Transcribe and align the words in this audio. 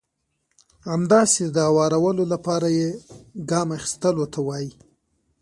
همداسې 0.89 1.43
د 1.55 1.57
هوارولو 1.69 2.23
لپاره 2.33 2.67
يې 2.79 2.89
ګام 3.49 3.67
اخيستلو 3.77 4.25
ته 4.33 4.39
وایي. 4.47 4.71